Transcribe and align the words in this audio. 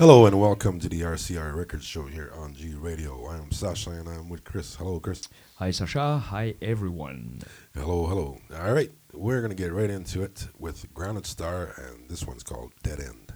Hello 0.00 0.24
and 0.24 0.40
welcome 0.40 0.80
to 0.80 0.88
the 0.88 1.02
RCR 1.02 1.54
Records 1.54 1.84
Show 1.84 2.06
here 2.06 2.32
on 2.34 2.54
G 2.54 2.72
Radio. 2.72 3.26
I 3.26 3.36
am 3.36 3.52
Sasha 3.52 3.90
and 3.90 4.08
I'm 4.08 4.30
with 4.30 4.44
Chris. 4.44 4.76
Hello, 4.76 4.98
Chris. 4.98 5.28
Hi, 5.56 5.70
Sasha. 5.72 6.16
Hi, 6.16 6.54
everyone. 6.62 7.42
Hello, 7.74 8.06
hello. 8.06 8.38
All 8.58 8.72
right, 8.72 8.90
we're 9.12 9.42
going 9.42 9.50
to 9.50 9.54
get 9.54 9.74
right 9.74 9.90
into 9.90 10.22
it 10.22 10.48
with 10.58 10.86
Grounded 10.94 11.26
Star, 11.26 11.74
and 11.76 12.08
this 12.08 12.26
one's 12.26 12.42
called 12.42 12.72
Dead 12.82 12.98
End. 12.98 13.34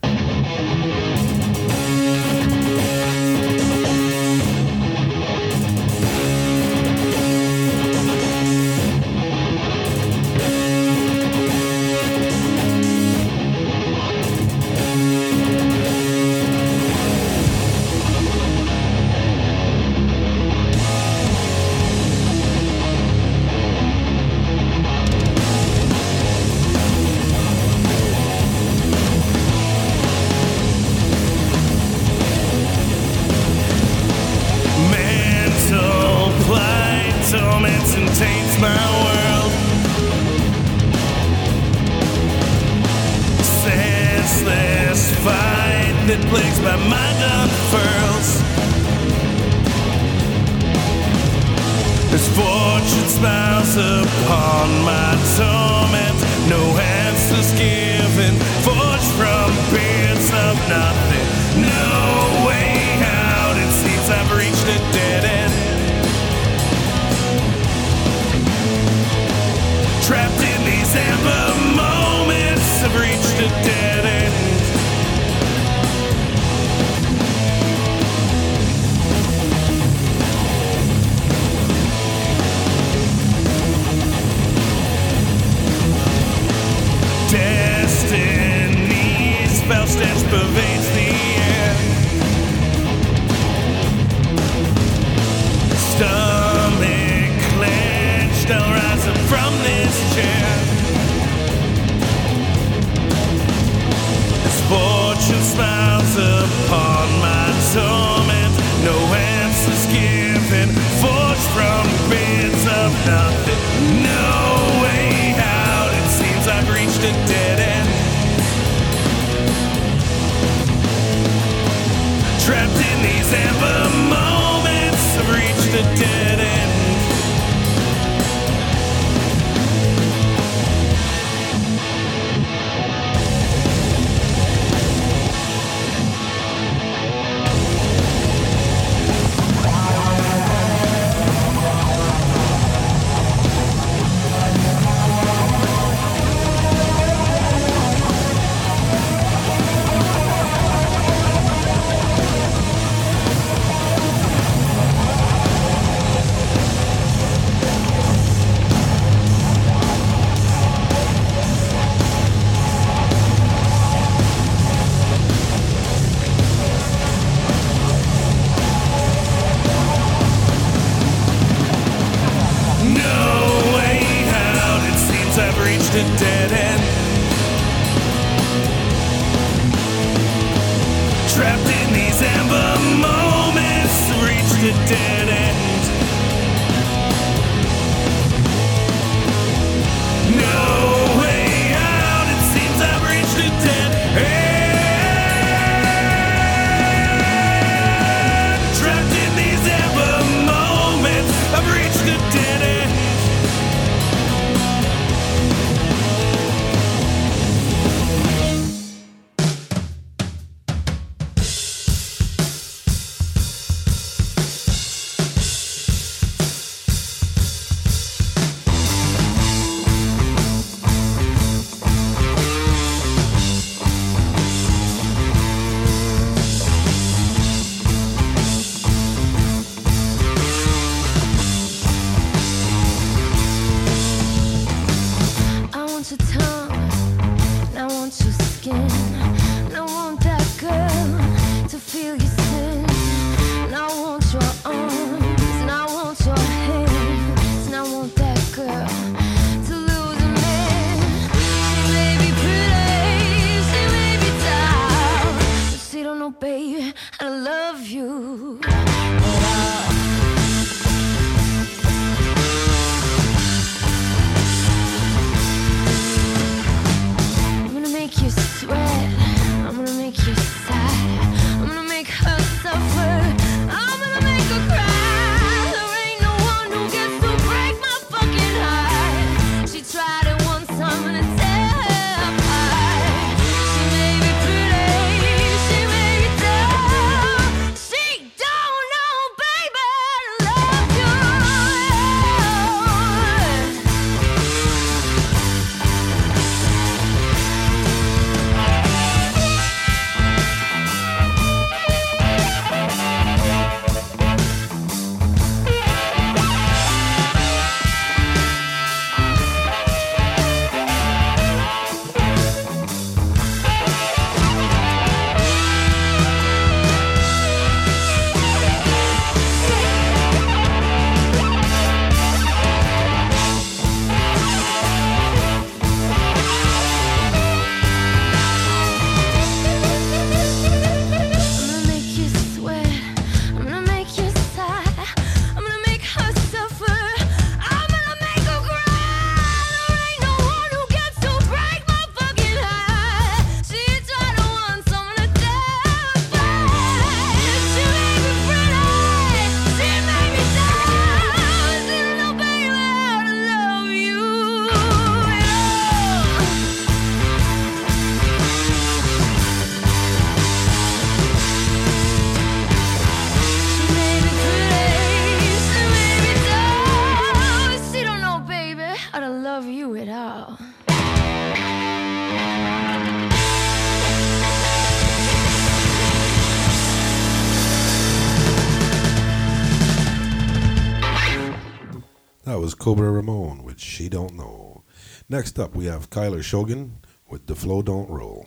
Cobra 382.84 383.10
Ramon 383.10 383.62
with 383.62 383.81
She 383.81 384.10
Don't 384.10 384.34
Know. 384.34 384.84
Next 385.26 385.58
up, 385.58 385.75
we 385.75 385.86
have 385.86 386.10
Kyler 386.10 386.42
Shogun 386.42 386.98
with 387.26 387.46
The 387.46 387.54
Flow 387.54 387.81
Don't 387.81 388.10
Roll. 388.10 388.46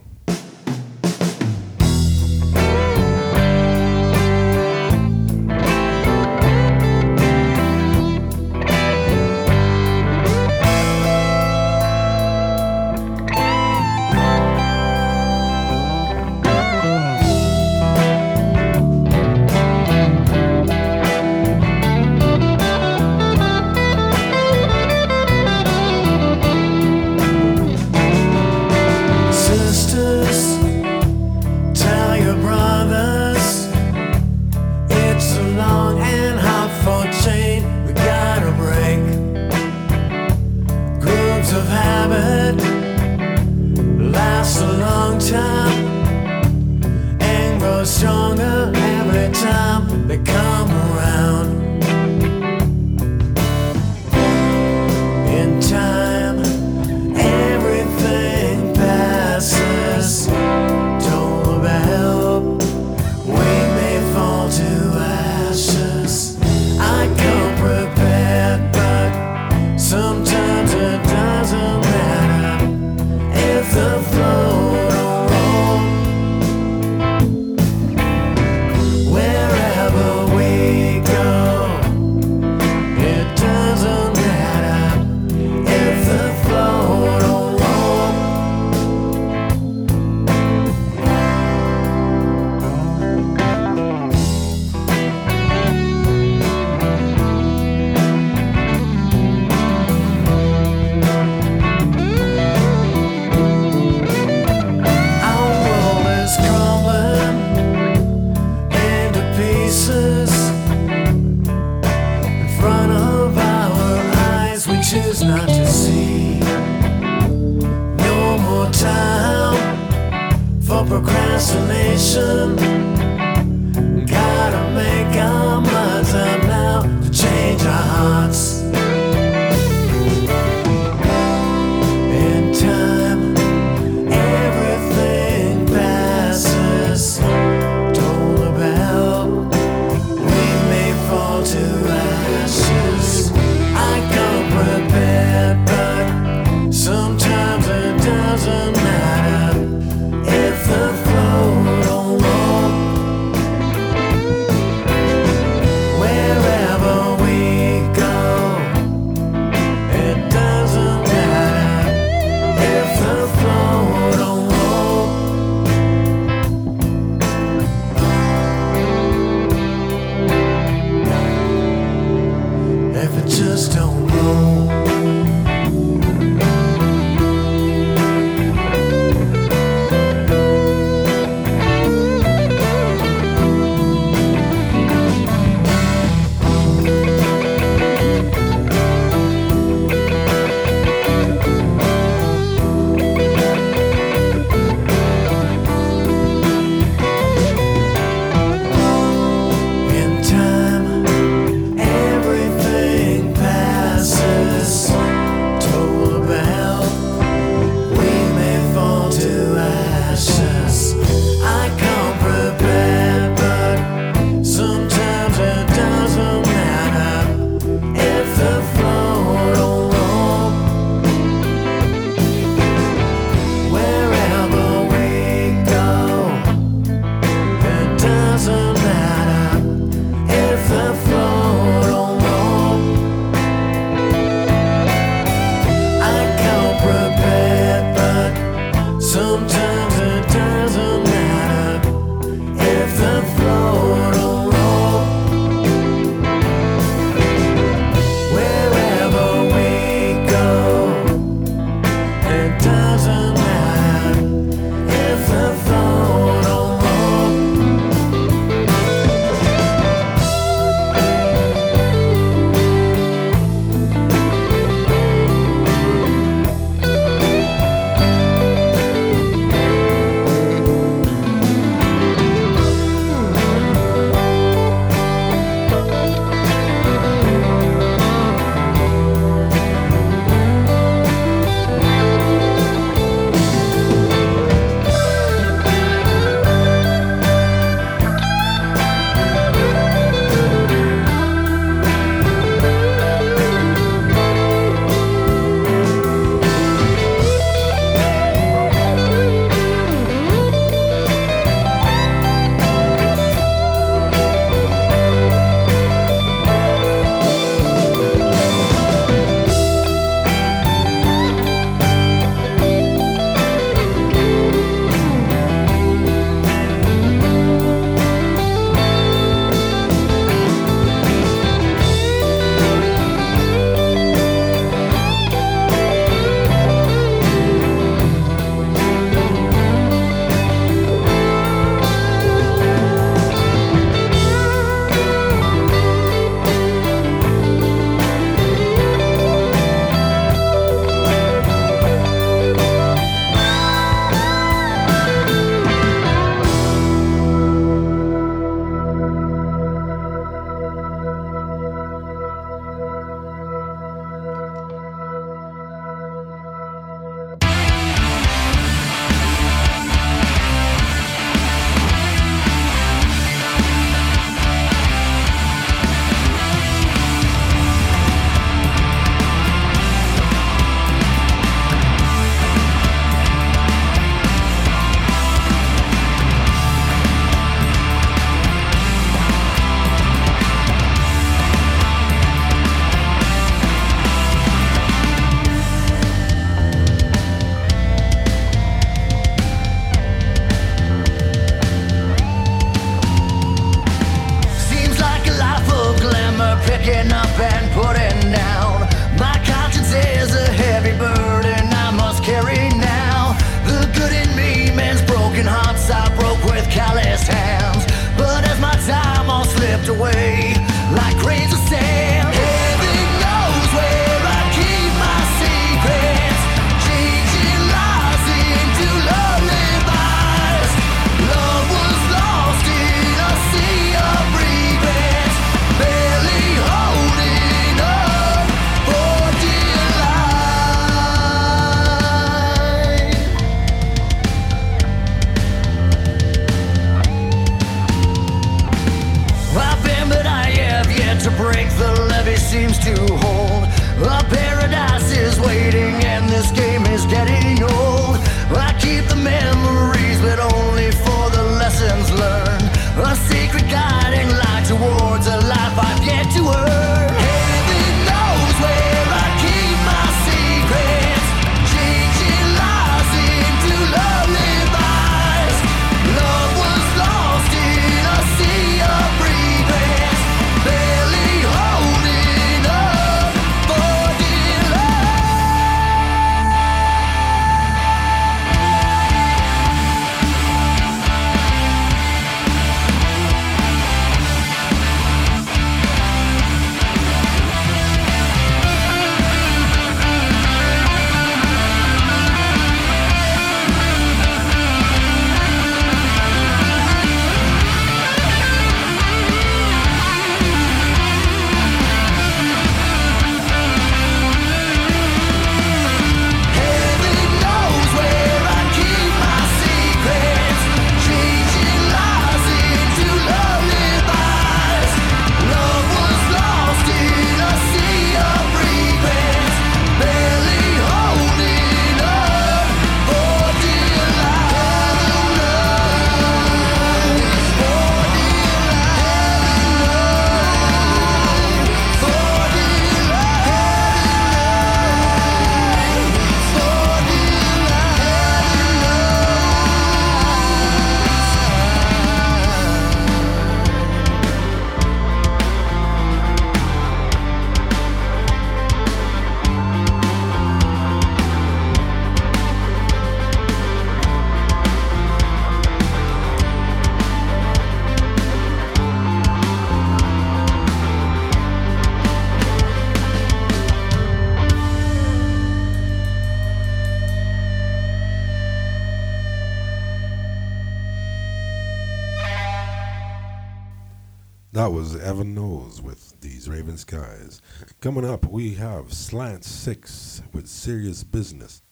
heaven 575.18 575.34
knows 575.34 575.82
with 575.82 576.14
these 576.22 576.48
raven 576.48 576.78
skies. 576.78 577.42
Coming 577.82 578.06
up, 578.06 578.24
we 578.28 578.54
have 578.54 578.94
Slant 578.94 579.44
6 579.44 580.22
with 580.32 580.46
Serious 580.46 581.04
Business. 581.04 581.64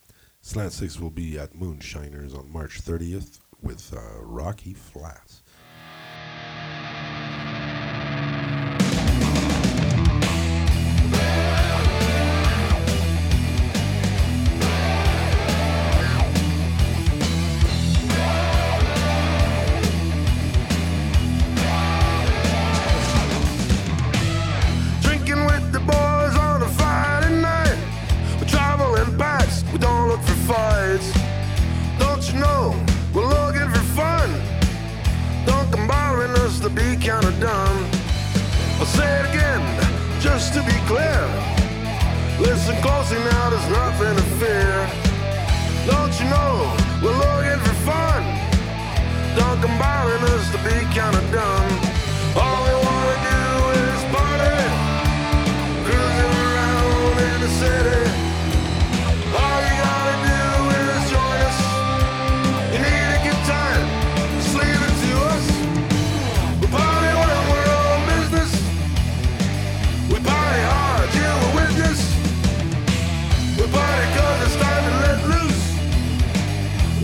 Slant 0.41 0.73
6 0.73 0.99
will 0.99 1.11
be 1.11 1.37
at 1.37 1.53
Moonshiners 1.53 2.33
on 2.33 2.51
March 2.51 2.81
30th 2.81 3.37
with 3.61 3.93
uh, 3.95 4.19
Rocky 4.19 4.73
Flats. 4.73 5.43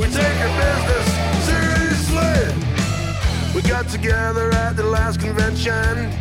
We 0.01 0.07
take 0.07 0.39
your 0.39 0.49
business 0.57 1.07
seriously. 1.45 2.55
We 3.53 3.61
got 3.61 3.87
together 3.87 4.51
at 4.51 4.75
the 4.75 4.81
last 4.81 5.19
convention. 5.19 6.11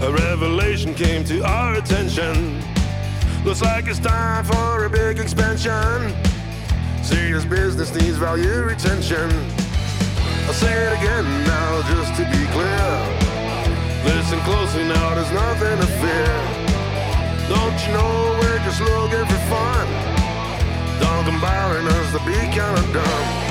A 0.00 0.10
revelation 0.10 0.94
came 0.94 1.22
to 1.24 1.44
our 1.44 1.74
attention. 1.74 2.62
Looks 3.44 3.60
like 3.60 3.88
it's 3.88 3.98
time 3.98 4.46
for 4.46 4.86
a 4.86 4.88
big 4.88 5.18
expansion. 5.18 6.14
Serious 7.02 7.44
business 7.44 7.94
needs 7.94 8.16
value 8.16 8.62
retention. 8.62 9.28
I'll 10.46 10.54
say 10.54 10.72
it 10.72 10.98
again 10.98 11.26
now 11.44 11.82
just 11.92 12.14
to 12.16 12.24
be 12.24 12.42
clear. 12.56 12.88
Listen 14.06 14.40
closely 14.48 14.84
now, 14.84 15.14
there's 15.14 15.30
nothing 15.30 15.76
to 15.78 15.86
fear. 16.00 16.32
Don't 17.52 17.78
you 17.86 17.92
know 17.92 18.38
we're 18.40 18.64
just 18.64 18.80
looking 18.80 19.26
for 19.26 19.40
fun? 19.52 20.13
smoking 21.24 21.40
barrel 21.40 21.88
as 21.88 22.12
the 22.12 22.18
beacon 22.20 22.78
of 22.78 22.92
dumb. 22.92 23.43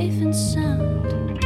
safe 0.00 0.22
and 0.22 0.34
sound. 0.34 1.40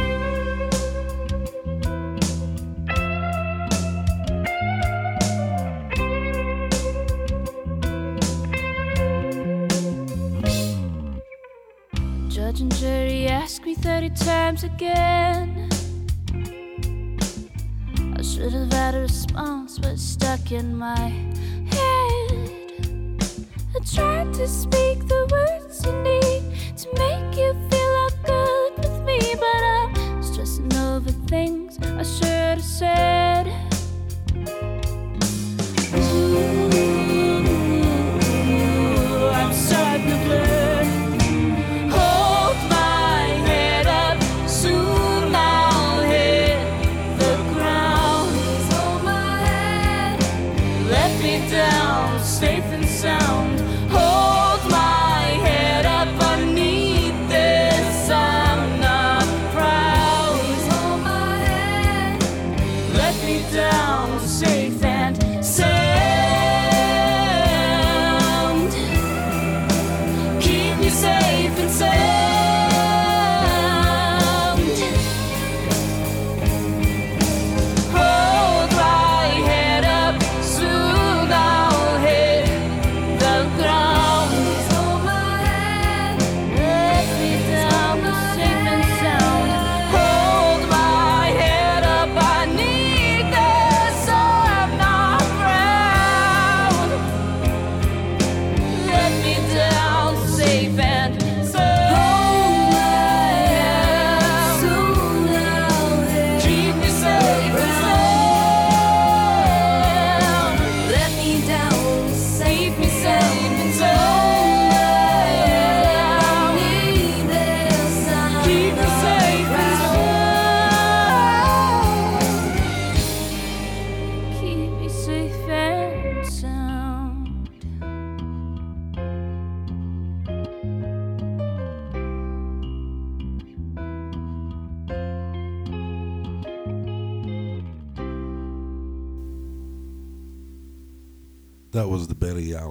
Judge 12.29 12.61
and 12.61 12.73
jury 12.77 13.27
asked 13.27 13.65
me 13.65 13.75
30 13.75 14.09
times 14.11 14.63
again. 14.63 15.69
I 18.17 18.21
should 18.21 18.53
have 18.53 18.71
had 18.71 18.95
a 18.95 18.99
response, 19.01 19.79
but 19.79 19.99
stuck 19.99 20.53
in 20.53 20.77
my 20.77 21.09
head. 21.71 22.31
I 23.75 23.79
tried 23.83 24.33
to 24.35 24.47
speak 24.47 25.04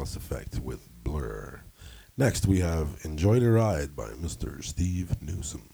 Effect 0.04 0.60
with 0.60 0.88
Blur. 1.02 1.62
Next, 2.16 2.46
we 2.46 2.60
have 2.60 3.00
Enjoy 3.04 3.40
the 3.40 3.50
Ride 3.50 3.96
by 3.96 4.10
Mr. 4.10 4.62
Steve 4.62 5.20
Newsom. 5.22 5.73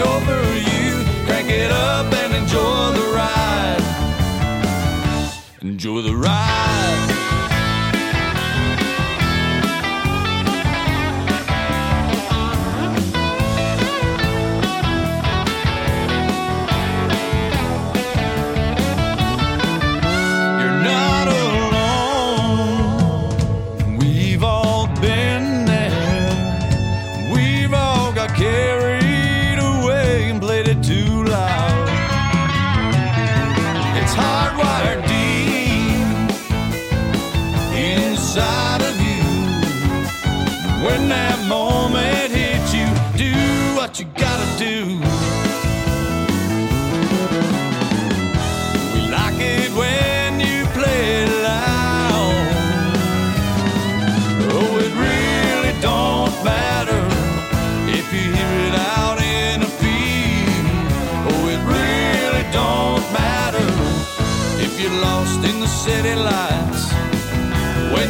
over 0.00 0.47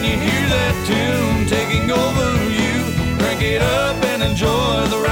you 0.09 0.17
hear 0.17 0.49
that 0.49 0.75
tune 0.87 1.47
taking 1.47 1.91
over 1.91 2.29
you, 2.49 3.19
crank 3.19 3.43
it 3.43 3.61
up 3.61 4.03
and 4.05 4.23
enjoy 4.23 4.87
the 4.89 4.97
ride. 4.97 5.08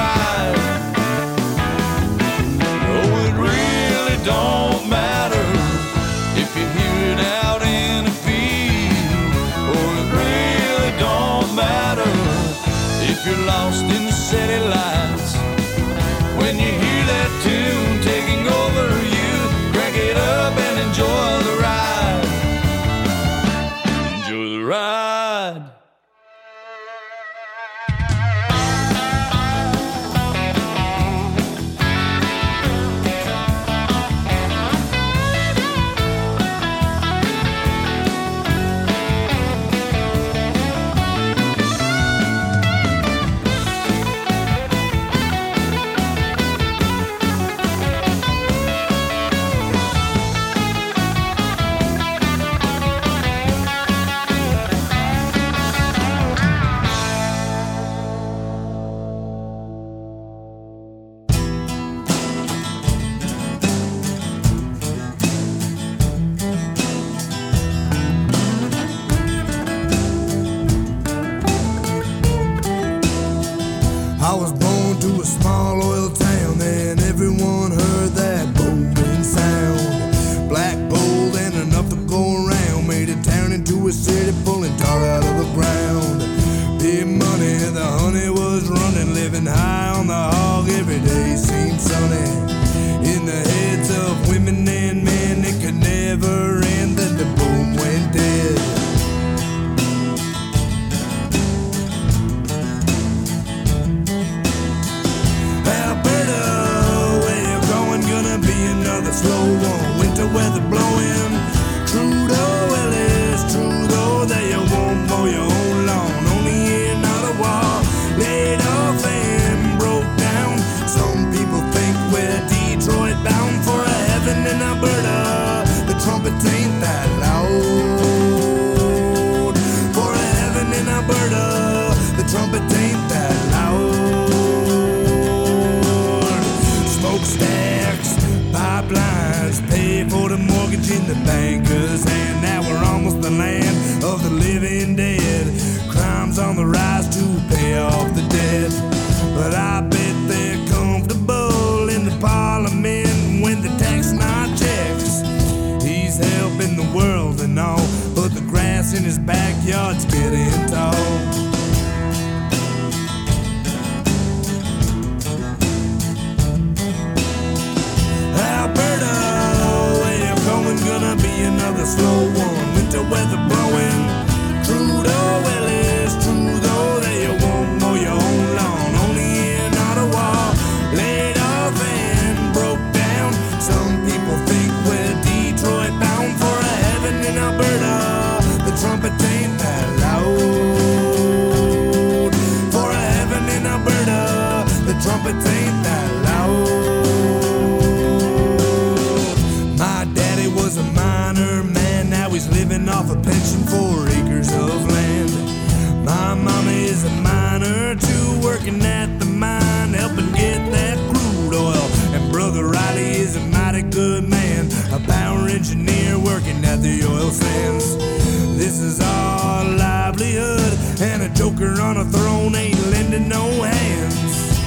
figure 221.67 221.83
on 221.83 221.97
a 221.97 222.05
throne 222.05 222.55
ain't 222.55 222.79
lending 222.91 223.29
no 223.29 223.45
hands. 223.63 224.59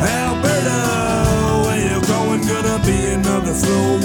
Alberta, 0.00 0.80
where 1.64 1.82
you 1.88 2.06
going, 2.06 2.42
gonna 2.46 2.84
be 2.86 3.06
another 3.06 3.52
floor. 3.52 3.95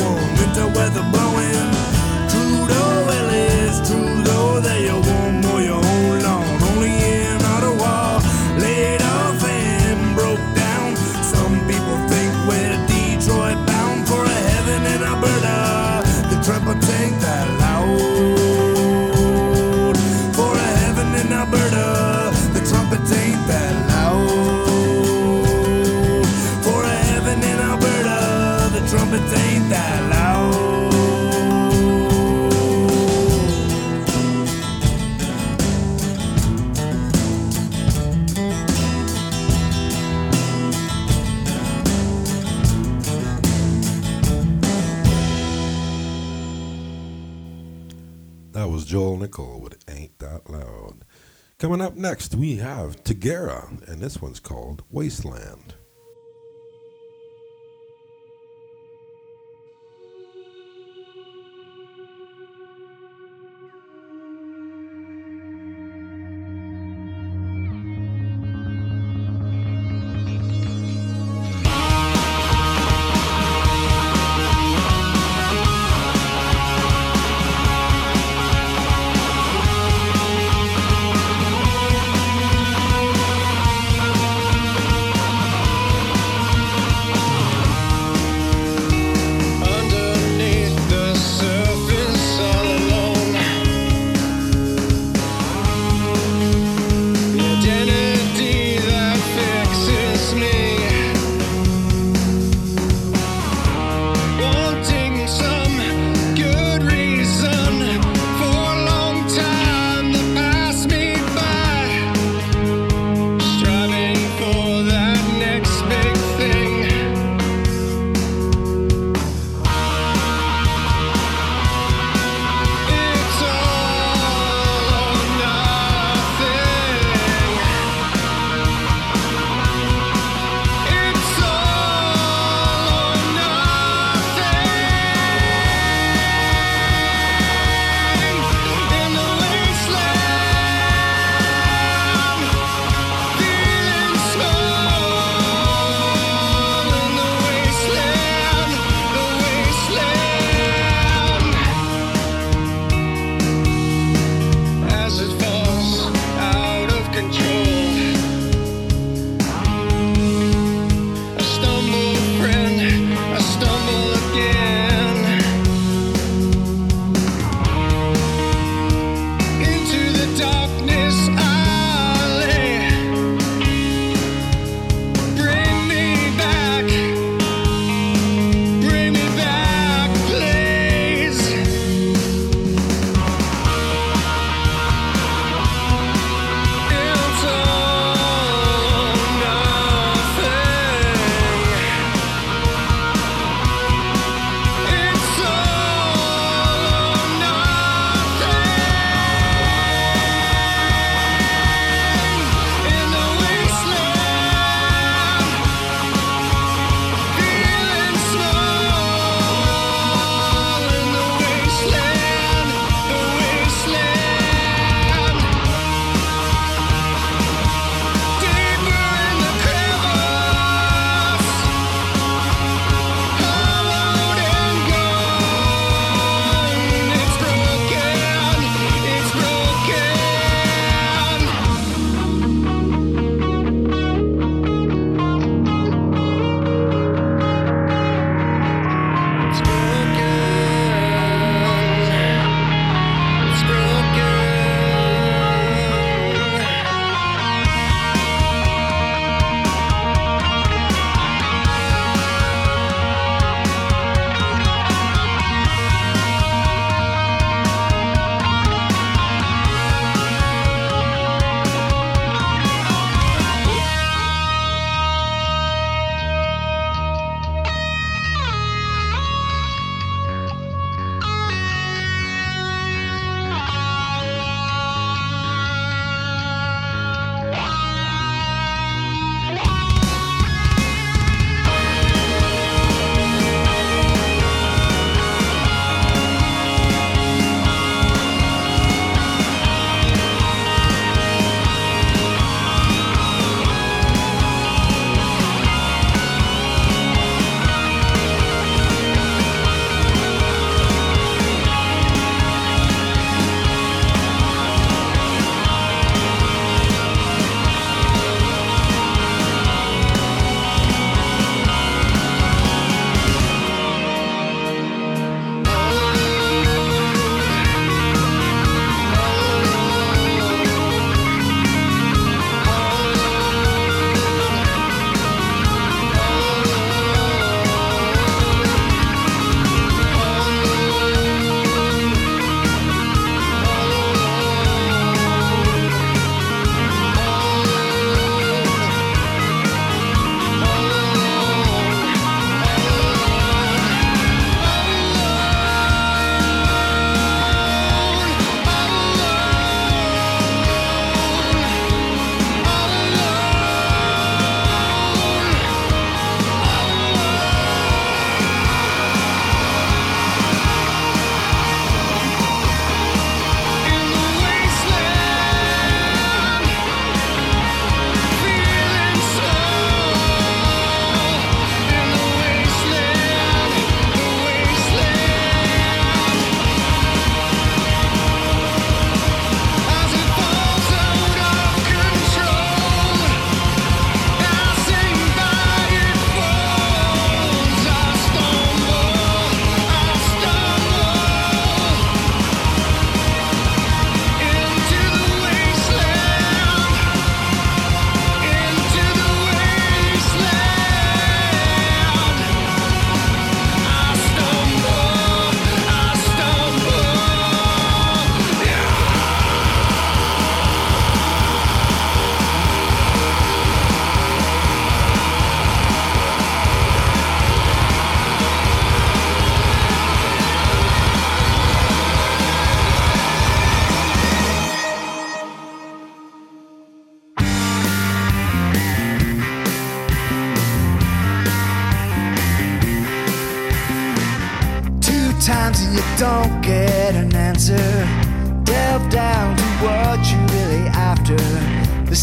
Coming 51.71 51.87
up 51.87 51.95
next, 51.95 52.35
we 52.35 52.57
have 52.57 53.01
Tagara, 53.05 53.87
and 53.87 54.01
this 54.01 54.21
one's 54.21 54.41
called 54.41 54.83
Wasteland. 54.91 55.70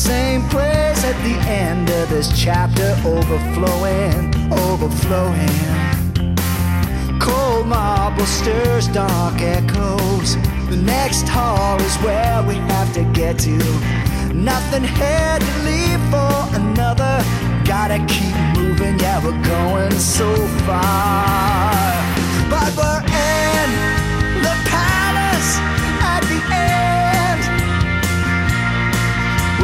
Same 0.08 0.42
place 0.48 1.04
at 1.04 1.18
the 1.22 1.36
end 1.46 1.90
of 1.90 2.08
this 2.08 2.28
chapter, 2.34 2.90
overflowing, 3.04 4.24
overflowing. 4.66 5.58
Cold 7.20 7.66
marble 7.66 8.24
stirs 8.24 8.88
dark 8.88 9.38
echoes. 9.42 10.30
The 10.70 10.80
next 10.96 11.28
hall 11.28 11.78
is 11.88 11.94
where 11.96 12.42
we 12.48 12.54
have 12.72 12.90
to 12.94 13.04
get 13.20 13.38
to. 13.40 13.58
Nothing 14.32 14.84
here 15.00 15.36
to 15.44 15.52
leave 15.68 16.02
for 16.12 16.36
another. 16.60 17.14
Gotta 17.72 17.98
keep 18.14 18.36
moving, 18.56 18.98
yeah, 18.98 19.22
we're 19.22 19.42
going 19.56 19.98
so 19.98 20.30
far. 20.66 21.92
But 22.52 22.70
we're 22.78 23.04
in 23.28 23.68
the 24.46 24.54
palace 24.72 25.50
at 26.14 26.22
the 26.30 26.40
end. 26.54 26.97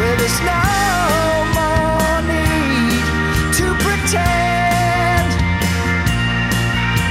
Where 0.05 0.17
there's 0.19 0.41
no 0.41 0.65
more 1.57 2.21
need 2.29 3.05
to 3.57 3.67
pretend. 3.85 5.31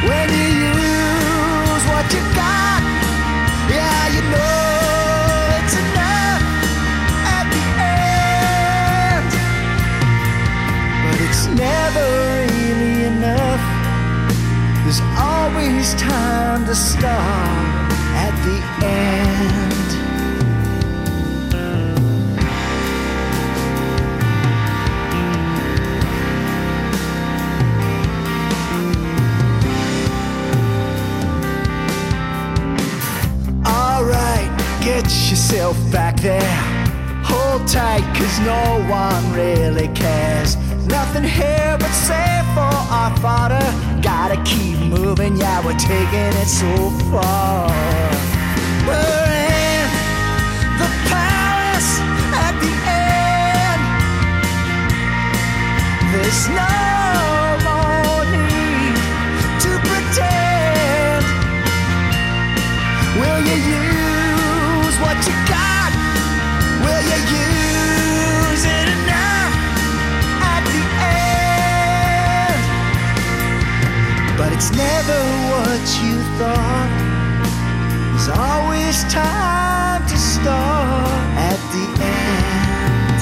When 0.08 0.28
you 0.30 0.50
use 0.78 1.84
what 1.90 2.06
you 2.14 2.22
got, 2.38 2.82
yeah, 3.74 4.02
you 4.14 4.22
know 4.34 5.58
it's 5.58 5.76
enough 5.84 6.44
at 7.38 7.46
the 7.56 7.64
end. 7.82 9.30
But 11.02 11.18
it's 11.26 11.44
never 11.66 12.06
really 12.46 12.96
enough. 13.10 13.64
There's 14.84 15.02
always 15.18 15.96
time 15.96 16.68
to 16.68 16.76
start 16.76 17.92
at 18.22 18.34
the 18.46 18.58
end. 18.86 19.63
Get 35.04 35.30
yourself 35.30 35.78
back 35.92 36.16
there. 36.22 36.42
Hold 37.26 37.68
tight, 37.68 38.04
cause 38.16 38.40
no 38.40 38.84
one 38.90 39.34
really 39.34 39.88
cares. 39.90 40.56
Nothing 40.88 41.24
here 41.24 41.78
but 41.80 41.92
safe 41.92 42.46
for 42.54 42.74
our 42.98 43.16
fodder. 43.18 43.66
Gotta 44.02 44.42
keep 44.44 44.78
moving, 44.80 45.36
yeah, 45.38 45.64
we're 45.66 45.78
taking 45.78 46.34
it 46.42 46.48
so 46.48 46.90
far. 47.12 47.70
We're 48.88 49.32
in 49.50 49.90
the 50.80 50.90
palace 51.10 52.00
at 52.46 52.54
the 52.64 52.74
end. 52.88 53.82
There's 56.14 56.48
no 56.50 56.83
what 75.84 76.02
you 76.02 76.16
thought. 76.38 76.92
There's 78.12 78.30
always 78.30 79.04
time 79.12 80.02
to 80.08 80.18
start 80.18 81.10
at 81.36 81.60
the 81.74 81.86
end. 82.04 83.22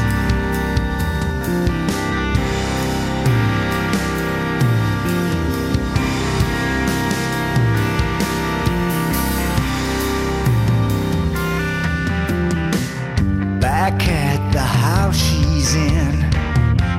Back 13.60 14.08
at 14.08 14.52
the 14.52 14.60
house 14.60 15.18
she's 15.18 15.74
in, 15.76 16.32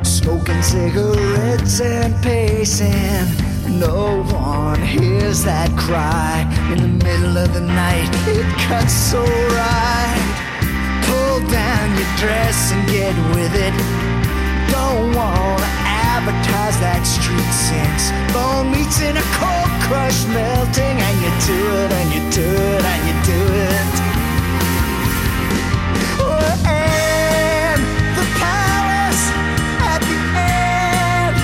smoking 0.04 0.62
cigarettes 0.62 1.80
and 1.80 2.20
pacing. 2.22 3.28
No 3.78 4.24
one 4.52 4.80
hears 4.82 5.44
that 5.44 5.70
cry 5.78 6.44
in 6.72 6.78
the 6.84 6.92
middle 7.04 7.36
of 7.38 7.54
the 7.54 7.60
night. 7.60 8.10
It 8.28 8.44
cuts 8.68 8.92
so 8.92 9.22
right. 9.56 10.28
Pull 11.08 11.40
down 11.48 11.86
your 11.96 12.12
dress 12.20 12.72
and 12.72 12.82
get 12.88 13.14
with 13.32 13.54
it. 13.56 13.74
Don't 14.68 15.16
wanna 15.16 15.70
advertise 16.12 16.76
that 16.84 17.02
street 17.08 17.52
sense. 17.52 18.12
Bone 18.36 18.68
meets 18.72 19.00
in 19.00 19.16
a 19.16 19.26
cold 19.40 19.72
crush 19.88 20.20
melting, 20.36 20.96
and 21.06 21.16
you 21.24 21.32
do 21.48 21.60
it, 21.82 21.90
and 21.98 22.08
you 22.14 22.22
do 22.40 22.48
it, 22.76 22.84
and 22.92 23.00
you 23.08 23.16
do 23.32 23.40
it. 23.72 23.88
Oh, 26.20 26.28
We're 26.28 26.56
in 26.76 27.78
the 28.18 28.26
palace 28.40 29.24
at 29.92 30.00
the 30.08 30.18
end. 30.44 31.36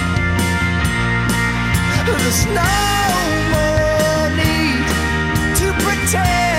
There's 2.06 2.44
no 2.52 2.97
to 6.10 6.57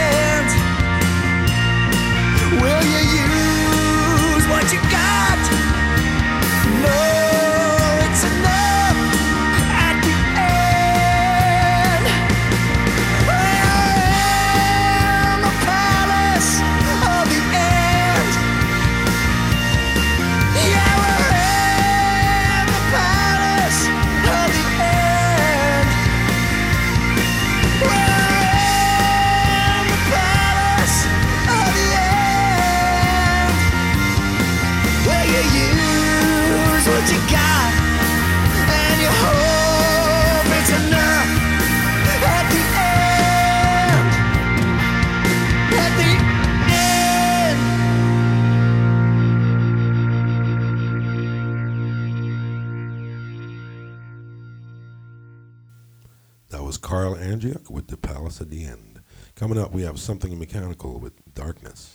Carl 56.90 57.14
Angiuk 57.14 57.70
with 57.70 57.86
The 57.86 57.98
Palace 57.98 58.42
at 58.42 58.50
the 58.50 58.66
End. 58.66 59.02
Coming 59.36 59.60
up, 59.60 59.72
we 59.72 59.84
have 59.84 60.00
something 60.00 60.40
mechanical 60.40 61.00
with 61.00 61.14
Darkness. 61.36 61.94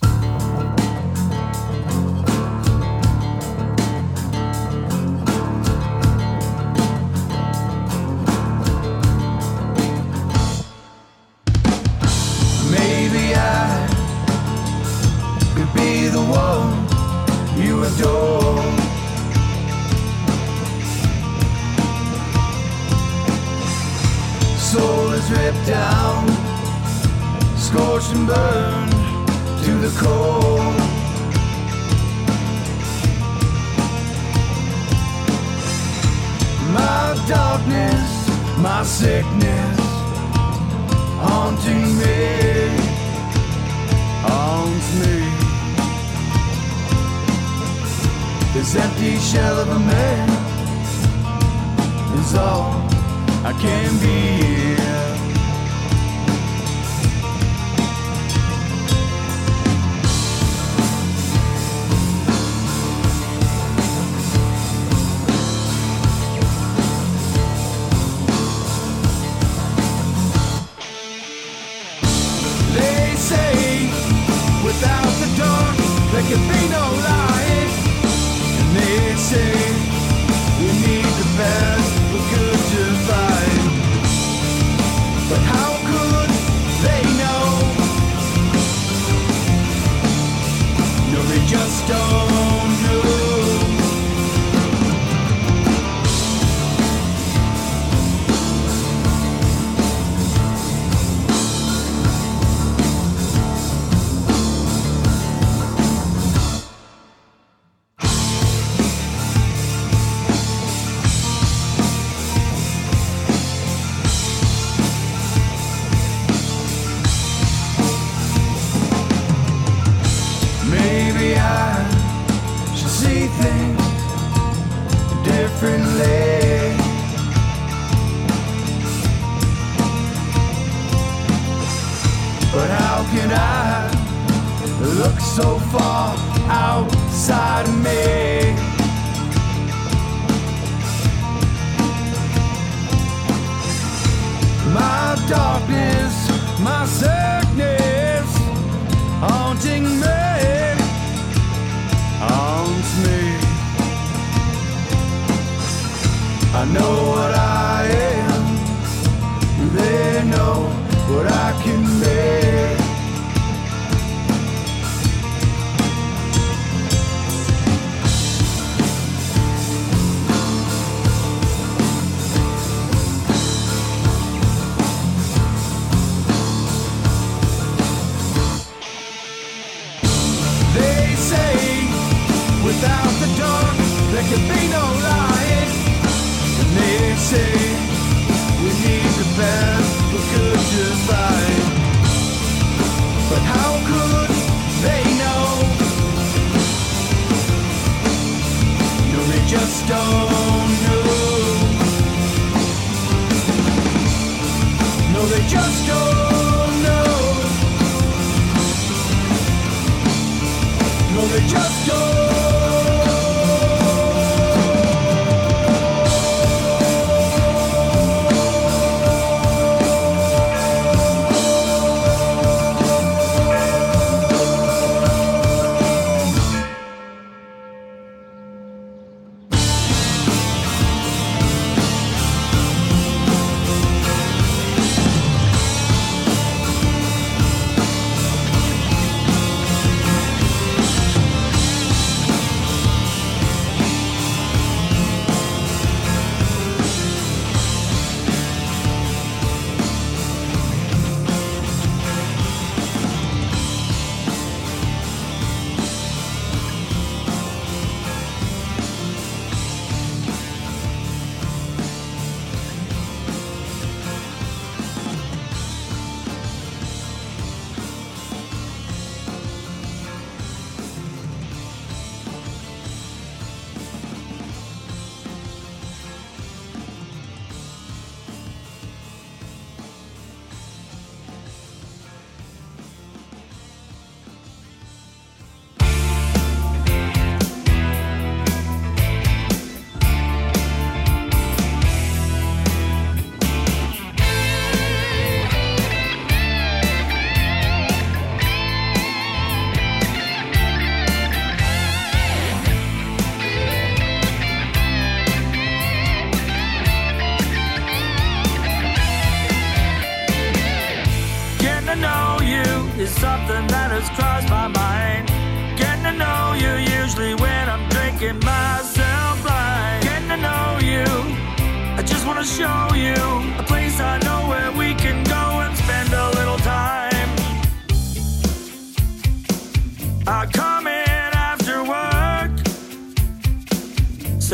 Maybe 12.70 13.34
I 13.34 13.88
could 15.57 15.74
be 15.74 16.07
the 16.07 16.22
one 16.22 17.66
you 17.66 17.82
adore. 17.82 18.84
Soul 24.75 25.12
is 25.12 25.31
ripped 25.31 25.66
down, 25.68 26.27
scorched 27.57 28.11
and 28.12 28.27
burned 28.27 28.91
to 29.64 29.72
the 29.85 29.93
core. 30.03 30.75
My 36.72 37.14
darkness, 37.29 38.11
my 38.59 38.83
sickness, 38.83 39.79
haunting 41.22 41.85
me, 42.01 42.22
haunts 44.27 44.89
me. 45.01 45.16
This 48.55 48.75
empty 48.75 49.18
shell 49.18 49.57
of 49.61 49.68
a 49.68 49.79
man 49.79 50.29
is 52.18 52.35
all 52.35 52.93
I 53.47 53.53
can 53.53 53.99
be 53.99 54.07
here. 54.07 54.76
They 72.72 73.14
say 73.16 73.90
without 74.64 75.12
the 75.20 75.28
dark 75.36 75.76
there 76.12 76.22
can 76.30 76.40
be 76.49 76.62
no 76.72 76.84
light, 77.09 77.72
and 78.59 78.68
they 78.74 79.14
say 79.16 79.53
we 80.61 80.66
need 80.86 81.05
the 81.05 81.36
bell. 81.36 81.74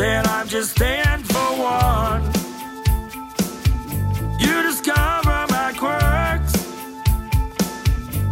Said 0.01 0.25
I'm 0.25 0.47
just 0.47 0.71
staying 0.71 1.23
for 1.25 1.49
one. 1.61 2.23
You 4.39 4.63
discover 4.63 5.45
my 5.55 5.73
quirks. 5.77 6.53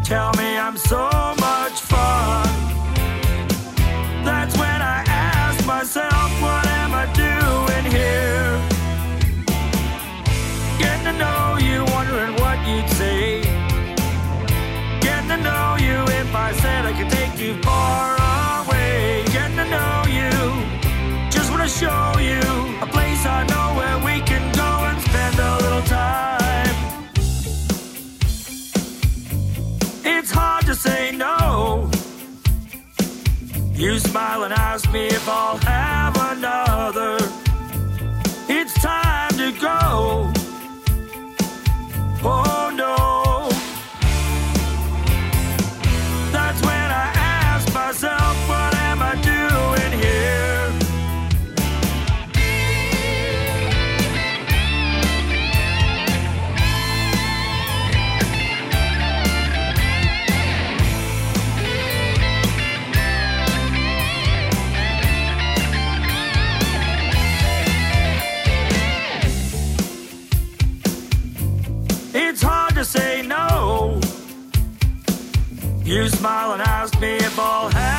Tell 0.04 0.34
me 0.34 0.58
I'm 0.58 0.78
so. 0.78 1.19
Smile 34.20 34.44
and 34.44 34.54
ask 34.54 34.92
me 34.92 35.08
if 35.08 35.30
I'll 35.30 35.58
have 35.60 36.16
another. 36.34 37.19
You 75.90 76.08
smile 76.08 76.52
and 76.54 76.62
ask 76.62 77.02
me 77.02 77.16
if 77.16 77.40
I'll 77.40 77.68
have 77.70 77.99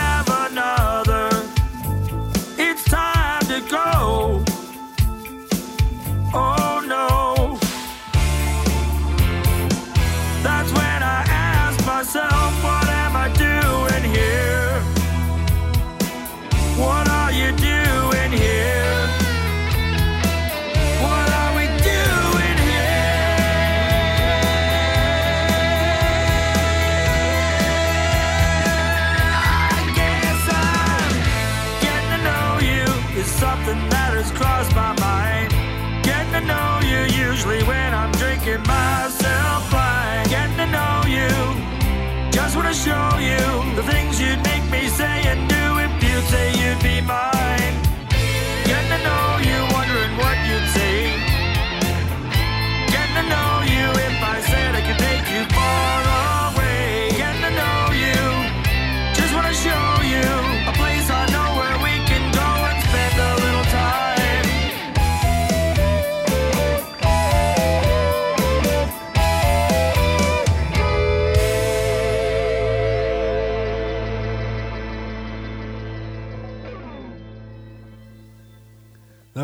I'm 38.40 38.46
drinking 38.46 38.79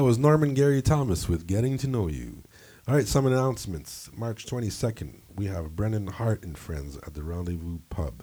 was 0.06 0.18
Norman 0.18 0.54
Gary 0.54 0.82
Thomas 0.82 1.28
with 1.28 1.48
Getting 1.48 1.76
to 1.78 1.88
Know 1.88 2.06
You. 2.06 2.44
All 2.86 2.94
right, 2.94 3.08
some 3.08 3.26
announcements. 3.26 4.08
March 4.16 4.46
22nd, 4.46 5.22
we 5.34 5.46
have 5.46 5.74
Brennan 5.74 6.06
Hart 6.06 6.44
and 6.44 6.56
friends 6.56 6.96
at 6.98 7.14
the 7.14 7.24
Rendezvous 7.24 7.80
Pub. 7.90 8.22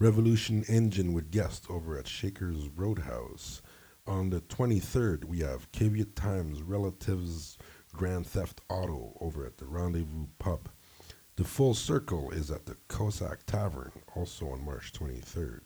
Revolution 0.00 0.64
Engine 0.68 1.12
with 1.12 1.30
guests 1.30 1.64
over 1.70 1.96
at 1.96 2.08
Shaker's 2.08 2.68
Roadhouse. 2.74 3.62
On 4.04 4.30
the 4.30 4.40
23rd, 4.40 5.26
we 5.26 5.38
have 5.38 5.70
Caveat 5.70 6.16
Times 6.16 6.60
Relatives 6.60 7.56
Grand 7.92 8.26
Theft 8.26 8.60
Auto 8.68 9.16
over 9.20 9.46
at 9.46 9.58
the 9.58 9.66
Rendezvous 9.66 10.26
Pub. 10.40 10.70
The 11.36 11.44
Full 11.44 11.74
Circle 11.74 12.32
is 12.32 12.50
at 12.50 12.66
the 12.66 12.76
Cossack 12.88 13.46
Tavern, 13.46 13.92
also 14.16 14.48
on 14.48 14.64
March 14.64 14.92
23rd. 14.92 15.60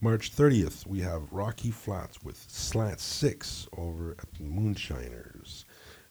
March 0.00 0.30
30th, 0.30 0.86
we 0.86 1.00
have 1.00 1.32
Rocky 1.32 1.70
Flats 1.70 2.22
with 2.22 2.36
Slant 2.48 3.00
6 3.00 3.66
over 3.78 4.14
at 4.18 4.30
the 4.34 4.44
Moonshiners. 4.44 5.64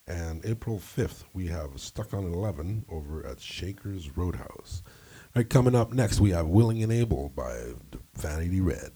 And 0.08 0.44
April 0.44 0.78
5th, 0.78 1.22
we 1.32 1.46
have 1.46 1.80
Stuck 1.80 2.12
on 2.12 2.24
11 2.24 2.86
over 2.88 3.24
at 3.24 3.40
Shaker's 3.40 4.16
Roadhouse. 4.16 4.82
All 4.84 5.40
right, 5.40 5.48
coming 5.48 5.76
up 5.76 5.92
next, 5.92 6.18
we 6.18 6.30
have 6.30 6.48
Willing 6.48 6.82
and 6.82 6.92
Able 6.92 7.28
by 7.28 7.74
Vanity 8.16 8.60
Red. 8.60 8.92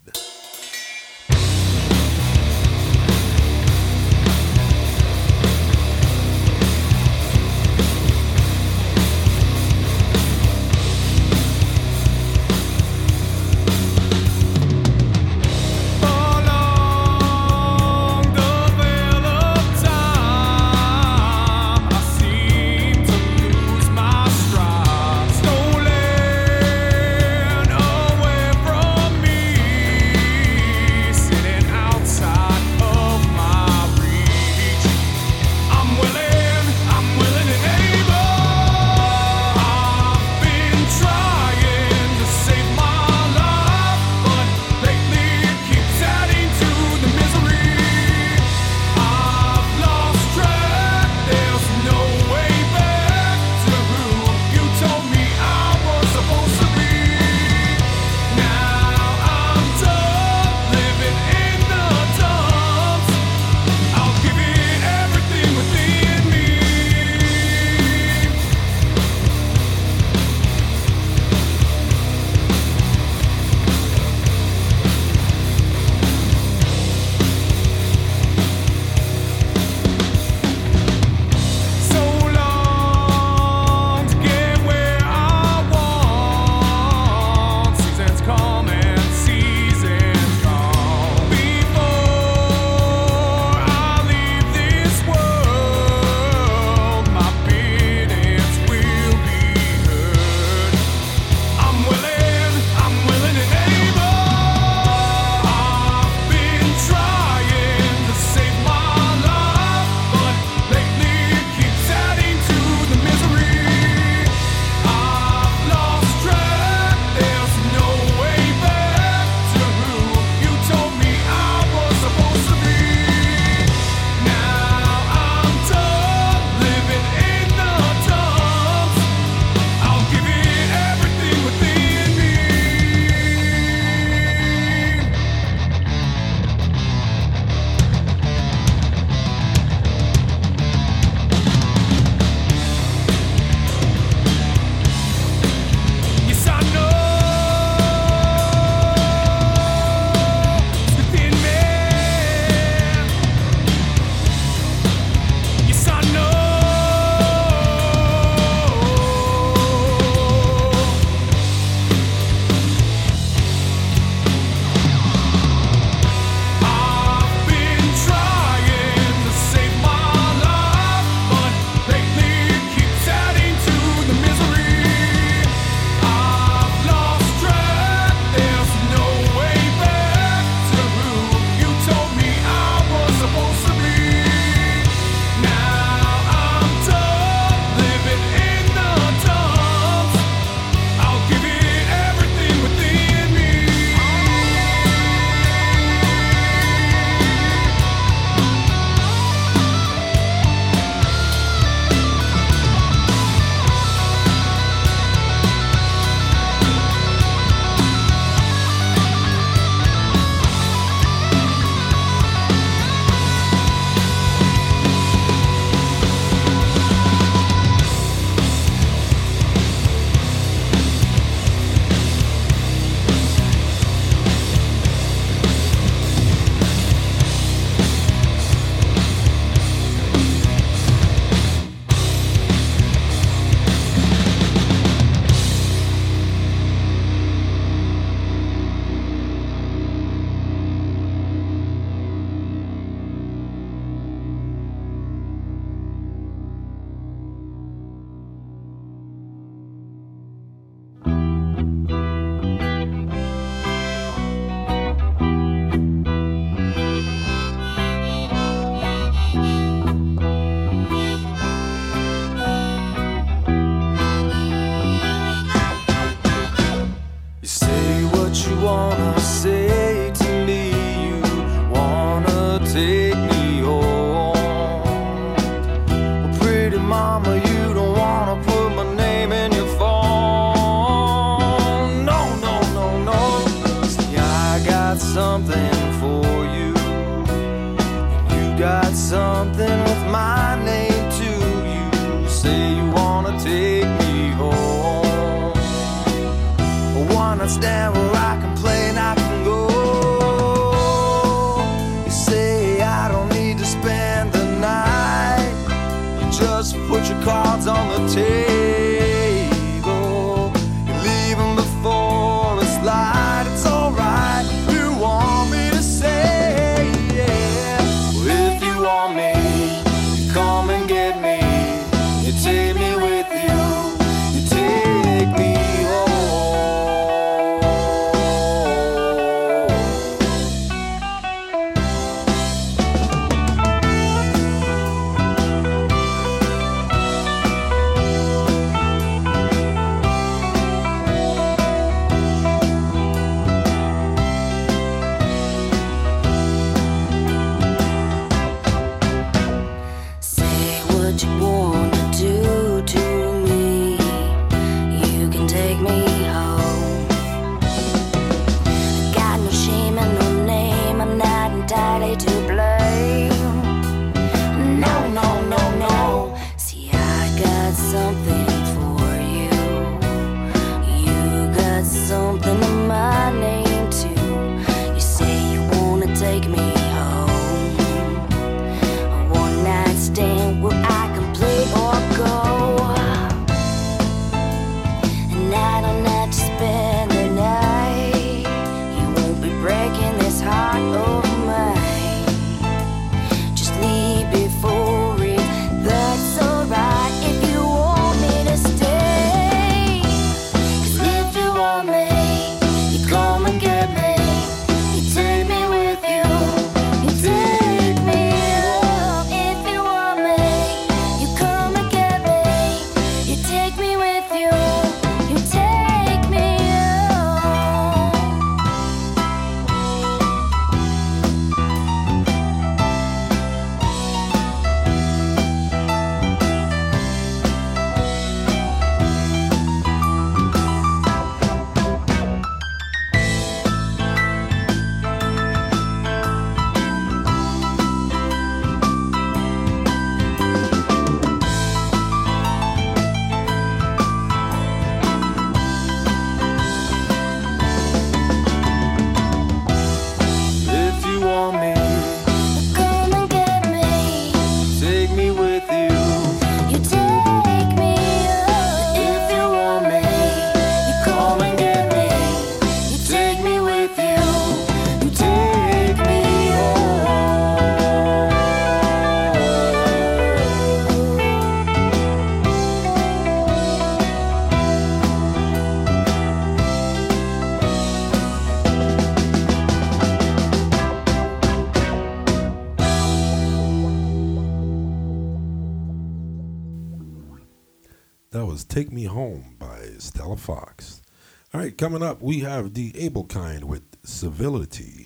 Coming 491.81 492.03
up, 492.03 492.21
we 492.21 492.41
have 492.41 492.75
the 492.75 492.93
Able 492.95 493.25
Kind 493.25 493.65
with 493.65 493.81
Civility. 494.05 495.00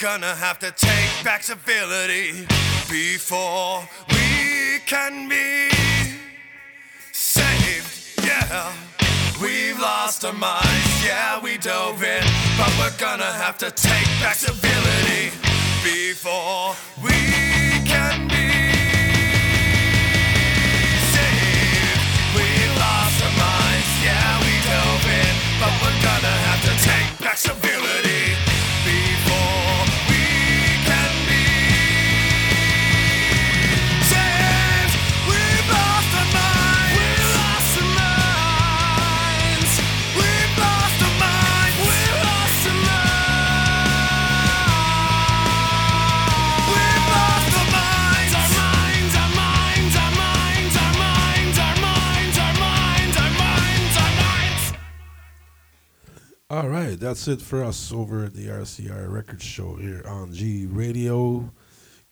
Gonna 0.00 0.34
have 0.34 0.58
to 0.58 0.70
take 0.70 1.24
back 1.24 1.42
civility 1.42 2.46
before 2.88 3.86
we 4.08 4.78
can 4.86 5.28
be 5.28 5.68
saved, 7.12 8.18
yeah. 8.24 8.72
We've 9.42 9.78
lost 9.78 10.24
our 10.24 10.32
minds, 10.32 11.04
yeah, 11.04 11.38
we 11.42 11.58
dove 11.58 12.02
in, 12.02 12.24
but 12.56 12.72
we're 12.78 12.96
gonna 12.98 13.32
have 13.44 13.58
to 13.58 13.70
take 13.70 14.06
back 14.22 14.36
civility 14.36 15.36
before 15.84 16.74
we 17.02 17.69
All 56.50 56.68
right, 56.68 56.98
that's 56.98 57.28
it 57.28 57.40
for 57.40 57.62
us 57.62 57.92
over 57.92 58.24
at 58.24 58.34
the 58.34 58.48
RCR 58.48 59.08
Record 59.08 59.40
Show 59.40 59.76
here 59.76 60.02
on 60.04 60.32
G 60.32 60.66
Radio. 60.66 61.48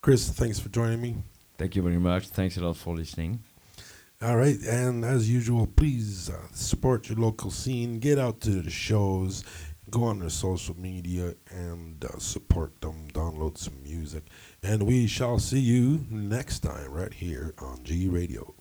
Chris, 0.00 0.30
thanks 0.30 0.60
for 0.60 0.68
joining 0.68 1.02
me. 1.02 1.16
Thank 1.58 1.74
you 1.74 1.82
very 1.82 1.98
much. 1.98 2.28
Thanks 2.28 2.56
a 2.56 2.60
lot 2.60 2.76
for 2.76 2.94
listening. 2.94 3.40
All 4.22 4.36
right, 4.36 4.56
and 4.64 5.04
as 5.04 5.28
usual, 5.28 5.66
please 5.66 6.30
uh, 6.30 6.38
support 6.52 7.08
your 7.08 7.18
local 7.18 7.50
scene. 7.50 7.98
Get 7.98 8.20
out 8.20 8.40
to 8.42 8.62
the 8.62 8.70
shows, 8.70 9.42
go 9.90 10.04
on 10.04 10.20
their 10.20 10.30
social 10.30 10.78
media, 10.78 11.34
and 11.50 12.04
uh, 12.04 12.16
support 12.20 12.80
them. 12.80 13.08
Download 13.12 13.58
some 13.58 13.82
music, 13.82 14.22
and 14.62 14.84
we 14.84 15.08
shall 15.08 15.40
see 15.40 15.58
you 15.58 16.06
next 16.10 16.60
time 16.60 16.92
right 16.92 17.12
here 17.12 17.54
on 17.58 17.82
G 17.82 18.08
Radio. 18.08 18.54